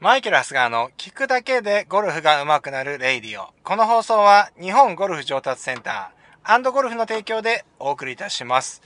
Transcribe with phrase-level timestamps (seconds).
[0.00, 3.48] マイケル・ハスガーの聞くだけでゴルフが上手くなるレイディオ。
[3.62, 8.80] この放送は日本ゴルフ上達センターゴルフの提供でお送りいたします。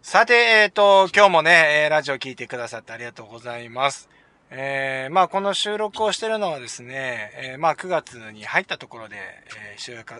[0.00, 0.32] さて、
[0.62, 4.08] えっ、ー、と、今日もね、ラジオ聞いてくださってありがとうございます。
[4.48, 10.14] えー、まあこの収録をしてるのはですね、えー、まあ9月に入ったところで、えー、収録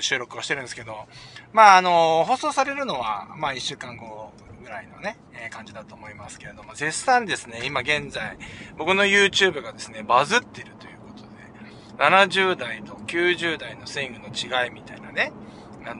[0.00, 1.04] 収録をしてるんですけど、
[1.52, 4.32] まああの、放送されるのは、まあ1週間後
[4.66, 8.36] ぐらいのね、えー、感じだと思いますけれども、絶賛ですね、今現在、
[8.76, 15.32] 僕の YouTube がですね、バズってるということで、70代と90代のスイングの違いみたいなね、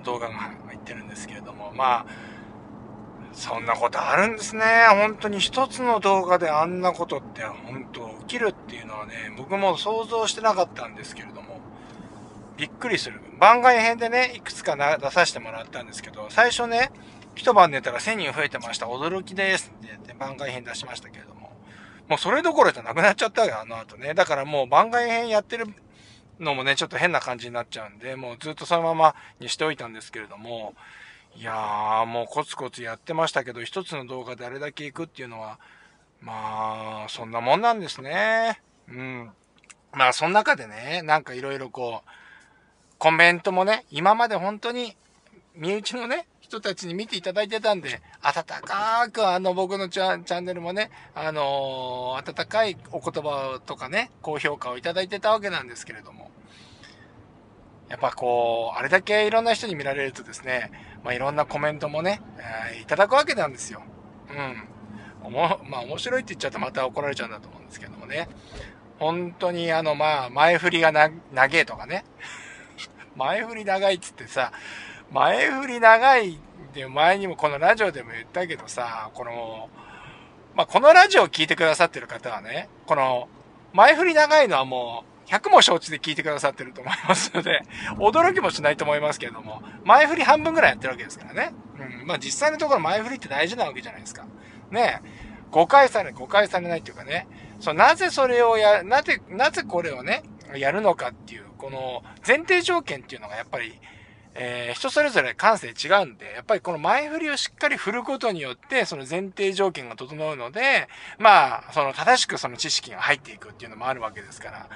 [0.04, 2.06] 動画が入ってるんですけれども、まあ、
[3.32, 4.64] そんなことあるんですね。
[4.88, 11.60] 本当に一つの動画であんなことって本当起きるっていうのはね、僕も想像してなかったんですけれども、
[12.56, 13.20] びっくりする。
[13.38, 16.90] 番外編でね、いくつか出させてもらったんですけど、最初ね、
[17.36, 18.86] 一晩寝たら1000人増えてました。
[18.86, 21.52] 驚きですって言って番外編出しましたけれども、
[22.08, 24.14] もうそれどころじゃなくなっちゃったわけ、あの後ね。
[24.14, 25.66] だからもう番外編やってる
[26.40, 30.74] のもね、ちょっと変な感じになっちゃうんで、もうずっとそのままにしておいたんですけれども、
[31.34, 35.58] いやー、もうコツコツやってましたけど、一つの動画であれだけ行くっていうのは、
[36.20, 38.62] まあ、そんなもんなんですね。
[38.88, 39.30] うん。
[39.92, 42.10] まあ、その中でね、なんかいろいろこう、
[42.98, 44.96] コメントもね、今まで本当に、
[45.54, 56.30] 身内のね、人たちに見ていただいてたんで、温かくあの僕のチャンネルもね、あのー、温かいお言葉とかね、高評価をいただいてたわけなんですけれども、
[57.88, 60.70] やっぱこう、あれだけいろんな人に見られるとですね、
[61.02, 62.22] まあ、いろんなコメントもね、
[62.72, 63.82] えー、いただくわけなんですよ。
[64.30, 64.68] うん。
[65.24, 68.28] おも、まあ、面白いって言っちゃうとまた怒られちゃうんだと思うんですけどもね。
[69.00, 72.04] 本当にあの、まあ、前振りがな、長えとかね。
[73.16, 74.52] 前振り長いっつってさ、
[75.10, 76.38] 前振り長いっ
[76.74, 79.68] て前にもこのラジオでも言ったけどさ、この、
[80.54, 83.28] まあ、このラジオを聞いてくださってる方はね、この、
[83.72, 87.62] 前振り長いのはもう、100も承知で聞いてくださってると思いますので、
[87.98, 91.52] 驚きもしないと思いますけれども、前振り半分ぐらいやってるわけですからね。
[92.00, 92.06] うん。
[92.06, 94.24] まあ実際のところ前振りって大事なわけじゃないですか。
[94.70, 95.02] ね
[95.50, 97.26] 誤解され、誤解されないっていうかね、
[97.60, 100.22] そう、なぜそれをや、なぜ、なぜこれをね、
[100.54, 103.80] やるのかっていう、この前提条件っていうのがやっぱり、
[104.38, 110.88] えー、人それぞれ感性違うんで、やっぱりこの前振りをしっかり振ることによって、その前提条件が整うので、
[111.18, 114.68] まあ、その正しくその知識が入っていくっていうのもあるわけですから、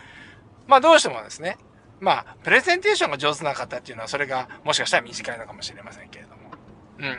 [0.66, 1.59] まあどうしてもですね、
[2.00, 6.37] まあ、プレゼンテーションが上手な方っていうのは、それがもしかしたら短いのかもしれませんけれども。
[6.98, 7.19] うん。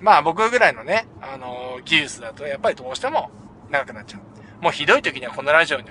[0.00, 3.30] まあ僕ぐらいのね、あのー、技術だと、やっぱりどうしても
[3.70, 4.62] 長くなっちゃう。
[4.62, 5.84] もうひどい時にはこのラジオに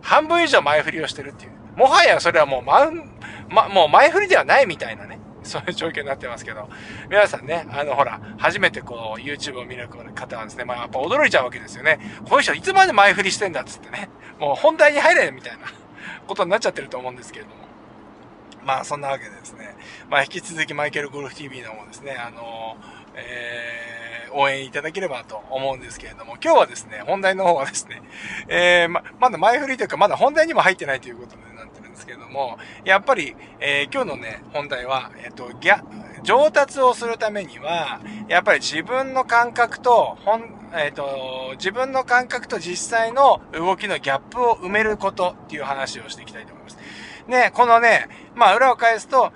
[0.00, 1.57] 半分以上前振りをしてるっていう。
[1.78, 2.90] もはやそれはもうま、
[3.48, 5.20] ま、もう前振りではないみたいなね。
[5.44, 6.68] そういう状況になってますけど、
[7.08, 11.98] 皆さんね、あの、ほら、初めてこう、YouTube を見る方はですね、まあ、やっぱ驚いちゃうわけですよね。
[12.28, 15.66] この人いつまで前振りしてんだっつってね、もう本題に入れみたいな。
[16.26, 17.56] ことになっちゃってると思うんですけれども。
[18.64, 19.74] まあ、そんなわけでですね。
[20.10, 22.76] まあ、引き続きマイケルゴルフ TV の方ですね、あの、
[23.14, 28.02] えー、応援いただければと思うんですけれども、今日はですね、本題の方はですね、
[28.48, 31.47] えー、ま、まだ前振りというか、まだ本題にも入ってないということになってるん
[31.98, 35.82] ですけども、やっぱり、えー、今日のね、本題は、えっ、と、ギャ、
[36.22, 40.42] 上達をするためには、やっぱり自分の感覚と、ほん、
[40.72, 46.78] えっ、ー、と、自分の感覚と実際の動きのギャップを埋めることっていう話をしていきたいと思います。
[47.26, 49.32] ね、このね、まあ裏を返すと、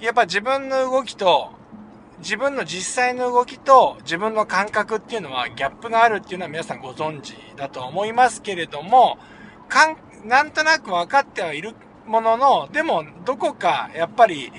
[0.00, 1.52] やっぱ自分の動きと、
[2.20, 9.16] 自分の実際の動きと自分の感覚っていうのはギャップがあるっていうのは皆さんご存知だと思いますけれども、
[9.70, 9.96] かん、
[10.26, 11.74] なんとなく分かってはいる
[12.10, 14.52] ものの、でもどこかやっぱり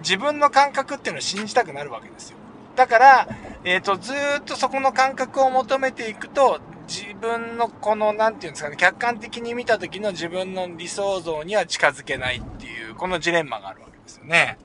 [0.00, 2.36] 自分の感覚っていうのを信じたくなるわけですよ。
[2.76, 3.28] だから、
[3.64, 14.58] えっ、ー、と、ずっとそこの感覚を求めていくと、自分のこの、なんていうんですかね、客観的に見た時の自分の理想像には近づけないっていう、このジレンマがあるわけですよね。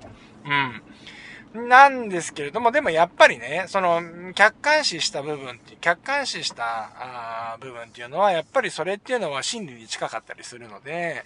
[0.45, 0.81] うん。
[1.53, 4.01] なんですけれども、でもやっぱりね、その、
[4.33, 11.23] 客観視した部分って、客観視したあ部分っていうのは、やっぱりそれっていうのは真理に近かったりするので、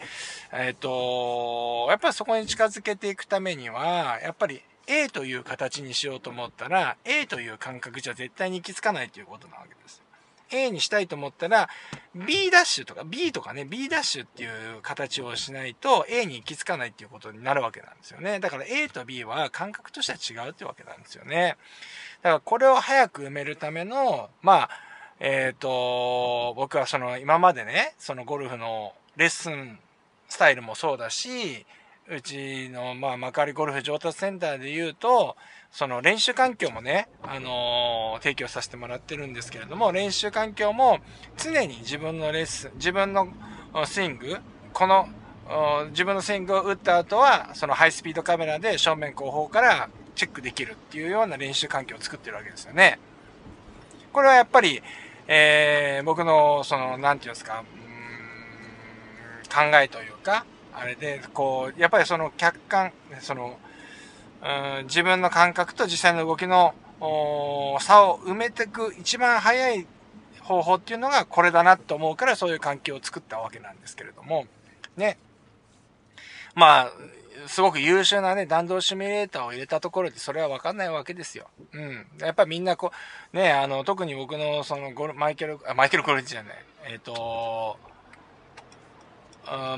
[0.51, 10.01] えっ、ー、と、やっぱりそこに近づけていくためには、やっぱり A という形にしようと思ったら、A という感覚じゃ絶対に行き着かないということなわけです。
[10.51, 11.69] A にしたいと思ったら、
[12.15, 18.39] B ダッシュとか B とかね、B ダッシュっていう形をしないと A に行き着かないっていうことになるわけなんですよね。
[18.39, 21.57] だから A と B は感覚としては違うってわけなんですよね。
[22.21, 24.69] だからこれを早く埋めるための、まあ、
[25.19, 29.79] えっ、ー、と、僕はその今までね、そのゴルフのレッスン
[30.29, 31.65] スタイルもそうだし、
[32.09, 35.35] うちの、まあ、幕張ゴルフ上達センターで言うと、
[35.71, 40.99] その練習環境もね、あのー、提供させてもらってるんですけれども、練習環境も
[41.35, 43.27] 常に自分のレッスン、自分の
[43.85, 44.37] スイング、
[44.71, 45.09] この、
[45.89, 52.99] 自分のスイングを打った後は、そのハイスピードカメラで正面後方からチェックできるっていうような練習環境を作ってるわけですよね。
[54.13, 54.81] これはやっぱり、
[55.27, 57.65] えー、僕の、その、なんていうんですか、
[59.53, 60.45] 考えというか、
[60.79, 62.91] あれで、こう、やっぱりその客観、
[63.21, 63.57] その、
[64.79, 66.75] うん、自分の感覚と実際の動きの
[67.79, 69.87] 差を埋めていく一番早い
[70.41, 74.45] 方法っていうのがこれだなと思うからそういう環境を作ったわけなんですけれども、
[74.95, 75.17] ね。
[76.53, 76.91] まあ、
[77.47, 81.47] すごく優秀なね、弾道シミュレーターを入れたところでそれはわかんないわけですよ。
[81.73, 82.05] うん。
[82.19, 82.91] やっぱみんなこ
[83.33, 86.65] う、ね、あの、特に僕のそのゴル、マイケル、あ、マイケルゴルフじゃない。
[86.89, 87.77] えっ、ー、と、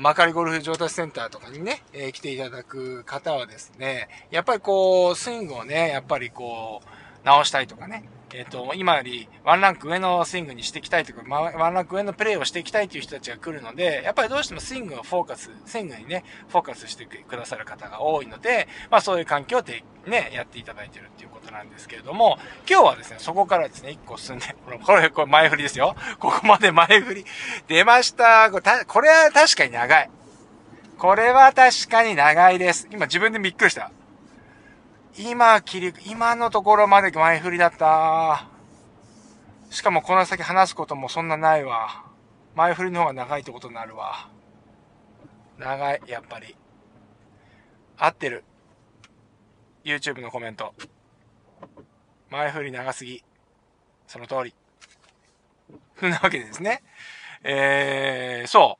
[0.00, 22.38] マカリゴルフ上達センターとかにね、えー、来ていただく方はですね、やっぱりこう、スイングをね、やっぱりこう、直したいとかね、えっ、ー、と、今よりワンランク上のスイングにしていきたいというか、ワンランク上のプレーをしていきたいという人たちが来るので、やっぱりどうしてもスイングをフォーカス、スイングにね、フォーカスしてくださる方が多いので、まあそういう環境でね、やっていただいてるっていうことなんですけれども、
[22.68, 24.46] 今日はですね、そこからですね、一個進んで、
[24.84, 25.96] これ、これ前振りですよ。
[26.18, 27.24] ここまで前振り。
[27.66, 28.50] 出ました。
[28.50, 30.10] これこれは確かに長い。
[30.98, 32.86] これは確かに長いです。
[32.92, 33.90] 今自分でびっくりした。
[35.18, 38.46] 今切り、今のところまで前振りだった。
[39.70, 42.04] しかもこの先話すこともそんなないわ。
[42.54, 44.28] 前振りの方が長いってことになるわ。
[45.58, 46.56] 長い、やっぱり。
[47.98, 48.44] 合ってる。
[49.84, 50.74] YouTube のコメント。
[52.30, 53.22] 前振り長すぎ。
[54.06, 54.54] その通り。
[55.98, 56.82] そんなわけですね。
[57.42, 58.78] えー、そ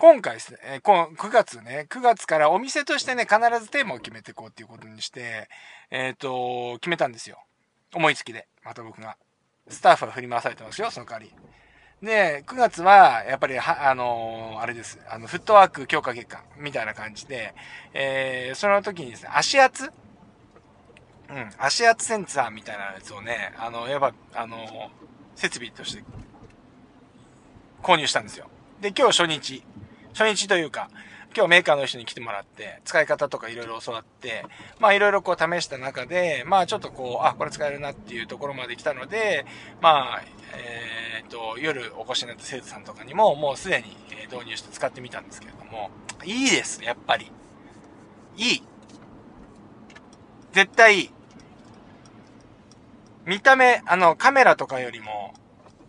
[0.00, 5.48] 今回ですね、9月ね、9月からお店としてね、必ずテーマを決めていこうっていうことにして、
[5.90, 7.42] えっ、ー、と、決めたんですよ。
[7.92, 8.46] 思いつきで。
[8.64, 9.16] また僕が。
[9.68, 12.06] スタッフが振り回されてますよ、その代わり。
[12.06, 15.00] で、9月は、やっぱり、は、あのー、あれです。
[15.10, 17.52] あの、フットワーク強化月間、みたいな感じで、
[17.92, 19.90] えー、その時にですね、足圧？
[21.28, 24.90] うん、足圧センサーみたいなやつをね、あの、やっぱ、あのー、
[25.34, 26.04] 設備として
[27.82, 28.46] 購入したんですよ。
[28.80, 29.64] で、今日初日。
[30.18, 30.90] 初日というか、
[31.32, 34.44] 今日メーカーの人に来てもらって、使い方とかいろいろ教わって、
[34.80, 39.46] まあいろいろこう試した中で、まあちょっとこう、あ、これ使えるなっていうところまで来たので、
[39.80, 40.22] まあ、
[40.56, 43.96] えー、っと、夜お越しになった生徒さんとかにも、もうすでに
[44.32, 45.90] 導入して使ってみたんですけれども、
[46.24, 47.30] いいです、やっぱり。
[48.36, 48.62] いい。
[50.50, 51.10] 絶対いい。
[53.24, 55.32] 見た目、あの、カメラとかよりも、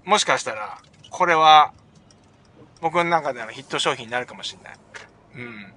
[0.05, 0.77] もしかしたら、
[1.09, 1.73] これは、
[2.81, 4.79] 僕の中でのヒット商品になるかもしれない。
[5.35, 5.73] うん。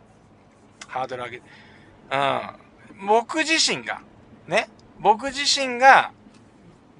[0.87, 3.07] ハードル上げ、うん。
[3.07, 4.03] 僕自身が、
[4.47, 4.69] ね。
[5.01, 6.13] 僕自身が、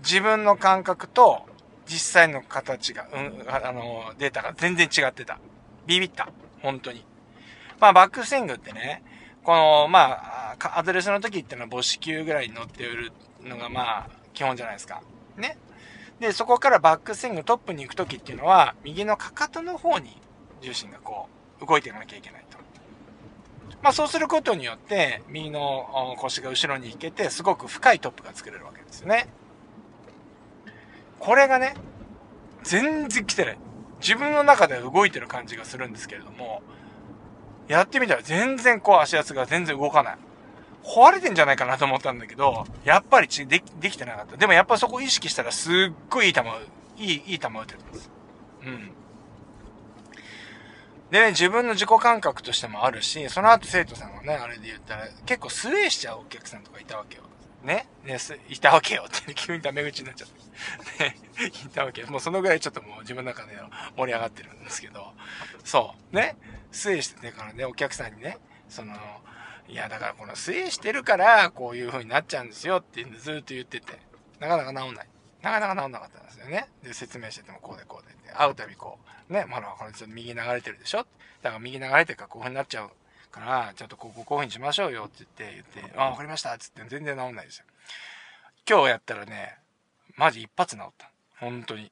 [0.03, 1.47] 自分の感覚と、
[1.87, 5.39] 実際の形が、うん、あの、データが全然違ってた。
[5.87, 6.29] ビビった。
[6.63, 7.05] 本当に。
[7.81, 9.03] まあ、バックスイングってね、
[9.45, 13.13] この、まあ、アドレスの時ってのは母子球ぐらいに乗って売る
[13.43, 15.03] のが、まあ、基本じゃないですか。
[15.37, 15.59] ね。
[16.21, 20.21] で、そこからバックスイングトップに行く時っていうのは、右のかかとの方に
[20.61, 21.29] 重心がこ
[21.61, 22.59] う、動いていかなきゃいけないと。
[23.83, 29.29] まあそうすることによって、右の腰が後ろに引けて、すごく深いトップが作れるわけですよね。
[31.19, 31.75] これがね、
[32.63, 33.59] 全然来てない。
[34.01, 36.63] 自分の中では動いてる感じがするんですけれども、
[37.69, 40.19] やってみたら全然こう足圧が全然動かない。
[40.85, 44.37] 壊れてんじゃないかなと思ったんだけど、やっぱりちでき、できてなかった。
[44.37, 45.75] でもやっぱそこ意識したらすっ
[46.11, 46.41] ごいいい球、
[46.99, 48.11] いい、いい球打てるんです。
[48.65, 48.91] うん。
[51.11, 57.25] でね、自分の自己感覚としてもあるし、その後生徒さんがね、あれで言ったら、結構スウェーしちゃうお客さんとかいたわけよ。
[57.63, 57.87] ね？
[58.05, 60.29] ね、いたわけよって、急にダメ口になっちゃっ
[60.99, 61.05] て。
[61.05, 61.17] ね、
[61.65, 62.09] いたわけよ。
[62.09, 63.53] もうそのぐらいちょっともう自分の中で
[63.97, 65.13] 盛り上がってるんですけど、
[65.65, 66.17] そう。
[66.17, 66.37] ね、
[66.73, 68.95] スウェーしてからね、お客さんにね、その、
[69.73, 73.99] いや、だからこのスウしてるから、こういう風になっちゃうんですよってずっと言ってて、
[74.39, 75.09] なかなか治んない。
[75.41, 76.69] なかなか治んなかったんですよね。
[76.85, 78.99] で、説明しててもこうでこうでって、会うたびこ
[79.31, 81.07] う、ね、まだこれちょっと右流れてるでしょ
[81.41, 82.91] だから右流れてるからこういう風になっちゃう
[83.31, 87.65] から、ちょっとこここういう風にしましょうよって言って言って、あ、わかりましたっつって全然治んないですよ。
[88.69, 89.57] 今日やったらね、
[90.17, 91.11] マジ一発治った。
[91.39, 91.91] 本当に。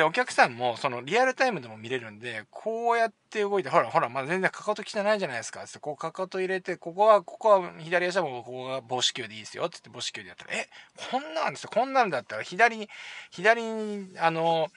[0.00, 5.66] で、お客さんも、その、リアルタイムでも見れるんで、こうやって動いて、ほら、ほら、まだ全然かかと汚いじゃないですか。
[5.66, 9.68] つって、こうかかと入れて、ここは、ここは左足は、ここが母子球でいいですよ。
[9.68, 10.70] つって母子球でやったら、え、
[11.10, 11.70] こんなんですよ。
[11.70, 12.88] こんなんだったら、左に、
[13.30, 14.68] 左に、あの、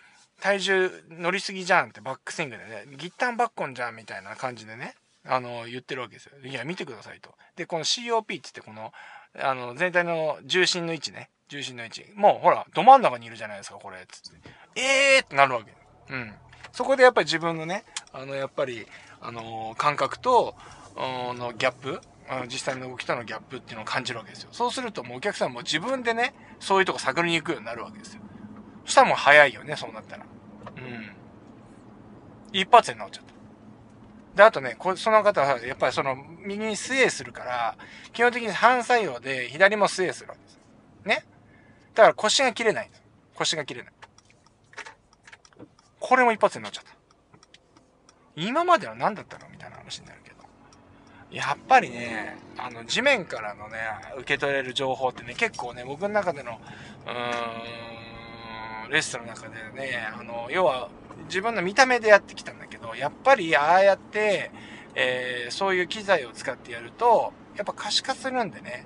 [0.41, 4.93] 体重乗りすぎじゃんって、バックスイングでね、ギッタンバッコンじゃんみたいな感じでね、
[5.25, 6.33] あの、言ってるわけですよ。
[6.43, 7.33] いや、見てくださいと。
[7.55, 8.91] で、この COP って言って、この、
[9.39, 11.29] あの、全体の重心の位置ね。
[11.57, 12.05] 重心の位置。
[12.15, 14.05] もう、ほら、ど真ん中にいるじゃないですか、これ。
[14.07, 14.49] つって。
[14.75, 15.71] えーってなるわけ。
[16.09, 16.33] うん。
[16.71, 18.87] そこでやっぱり自分のね、あの、やっぱり、
[19.21, 20.55] あの、感覚と、
[20.95, 22.01] のギャップ、
[22.47, 24.49] 実際の動きとのギャップっていうのを感じるわけですよ。
[24.51, 28.21] そうするともうお客さんも自分でね、そういうとこ探りに行くようになるわけですよ。
[28.85, 30.25] そしたらもう早いよね、そうなったら。
[30.77, 31.15] うん。
[32.51, 33.33] 一発で治っちゃった。
[34.35, 37.77] で、あとね、こその方は、やっぱりその、右にスエーするから、
[38.13, 40.59] 基本的に反作用で左もスエーするわけです。
[41.05, 41.25] ね？
[41.93, 42.89] だから腰が切れない
[43.35, 43.93] 腰が切れない。
[45.99, 46.93] これも一発で治っちゃった。
[48.35, 50.35] 今までは何だったのみたいな話になるけど。
[51.31, 53.77] やっぱりね、あの、地面からのね、
[54.17, 56.59] 受け取れる情報ってね、結構ね、僕の中での、
[57.05, 60.89] うーん、レッスンの中でね、あの、要は、
[61.25, 64.51] 自分の見た目でやってきたんだけど、やっぱりああやって、
[64.95, 68.85] えー、そういう機材を使ってやると、やっぱ可視化するんでね、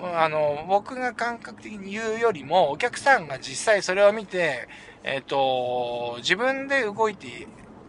[0.00, 4.68] あの、僕が感覚的に言うよりも、お客さんが実際それを見て、
[5.02, 7.48] えっ、ー、と、自分で動いて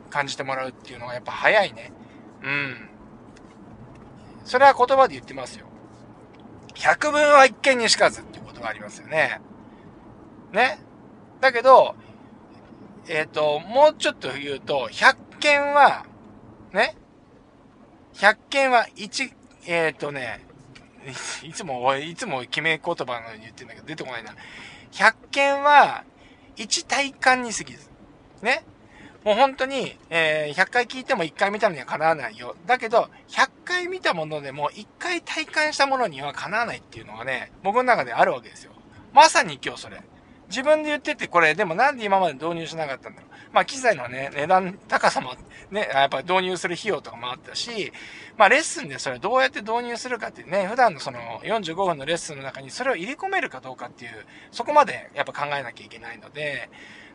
[0.10, 1.92] 感じてもらうっていうのがやっぱ早いね。
[2.44, 2.90] うん。
[4.44, 5.66] それは言葉で言ってますよ。
[6.76, 9.42] 百分は一見にしかずっていうことがありますよね。
[10.52, 10.80] ね。
[11.42, 11.96] だけど、
[13.08, 16.06] えっ、ー、と、もうちょっと言うと、100件は、
[16.74, 16.96] ね、
[18.14, 19.32] 100件は1、
[19.68, 20.45] えっ、ー、とね、
[21.44, 24.36] いつも、いつも決め言葉のように言ってんだけど、出てこないな。
[24.92, 26.04] 100件は、
[26.58, 27.90] 1体感に過ぎず。
[28.42, 28.64] ね。
[29.24, 32.56] もう本当に、えー、100回聞いても1回見たのにはかなわないよ。
[32.68, 38.72] だけど、100回見たものでも1回体感したものにはかなわないっていうのがね、僕の中であるわけですよ。
[39.14, 40.00] まさに今日それ。
[40.50, 43.32] 自分で言ってて、これ、でもなんで今まで導入しなかったんだろう。
[43.56, 45.34] まあ、機材のね、値段高さも、
[45.72, 47.94] ね、やっぱり導入する費用とかもあったし、
[48.38, 54.12] まあ、レッスンでそれをどうやって導入するかっていうね、普段のその45分のレッスンの中にそれを入れ込めるかどうかっていう、
[54.52, 56.70] そこまでやっぱ考えなきゃいけないので、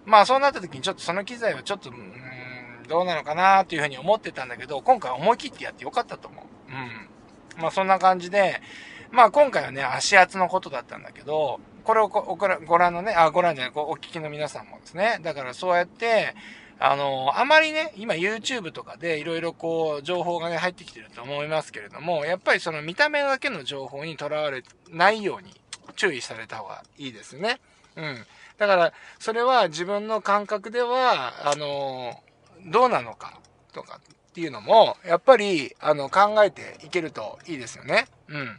[0.06, 6.44] まあ、そうなった時にちょっとその機材はちょっと、うん、どうなのかなっていうふうに思ってたんだけど、今回思い切ってやってよかったと思う。
[6.70, 7.62] うん。
[7.62, 8.62] まあ、そんな感じで、
[9.10, 15.18] まあ、今回はね、足圧のことだったんだけど、これをご覧のね、あ、ご覧じゃない、お聞きの皆さんもですね。
[15.22, 16.34] だからそうやって、
[16.78, 25.60] あの、あまりね、今 YouTube とかでいろいろこう、情報がね、入ってきてると思いますけれども、やっぱりその見た目だけの情報にとらわれないように
[25.96, 27.60] 注意された方がいいですね。
[27.96, 28.26] うん。
[28.56, 32.22] だから、それは自分の感覚では、あの、
[32.66, 33.38] どうなのか
[33.74, 38.06] とかっていうのも、やっぱり、あの、考えていけるといいですよね。
[38.28, 38.58] うん。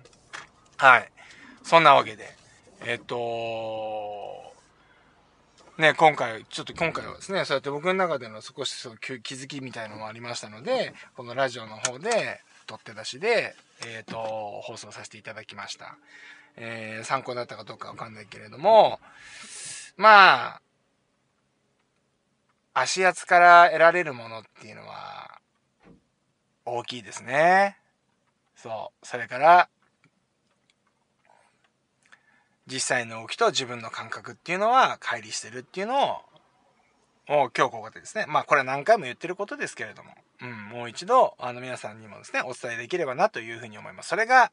[0.77, 1.11] はい。
[1.63, 2.40] そんなわけで。
[2.83, 4.53] えっと、
[5.77, 15.97] ね、今回、ちょっと今回はですね、そうやって僕の中での少しそう気づきみたいのもありましたので、このラジオの方で、取って出しで、えっ、ー、と、放送させていただきました。
[16.55, 18.99] えー、参考だったかどうかわかんないけれども、
[19.97, 20.61] まあ、
[22.73, 25.39] 足圧から得られるものっていうのは、
[26.65, 27.77] 大きいですね。
[28.55, 29.05] そう。
[29.05, 29.69] それから、
[32.71, 36.21] 実際の動きと自分の感覚っていうのは乖離してるっていうのを、
[37.27, 40.11] もう今日ここでですね、まあこれは何回も言ってることですけれども、
[40.41, 44.09] うん、もう一度、あの皆さんにもですね、お伝えできればなというふうに思います。
[44.09, 44.51] それが、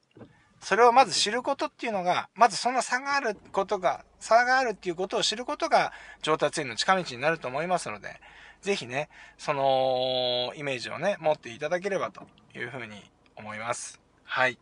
[0.61, 8.21] それをまず知ることっていうのが、まずその差があることが、差があるっていうことを知ることが上達への近道になると思いますので、
[8.63, 9.09] ぜひね、
[9.39, 13.01] そのイメージをね、持っていただければというふうに
[13.37, 14.01] 思います。
[14.25, 14.59] はい。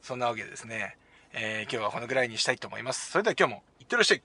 [0.00, 0.96] そんなわけですね、
[1.34, 3.10] えー、今日はこのぐらいにしたいと思います。
[3.10, 4.22] それでは今日もいってらっしゃい